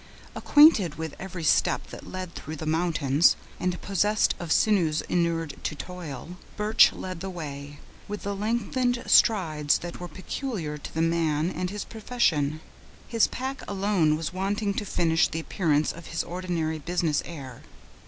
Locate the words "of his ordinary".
15.91-16.79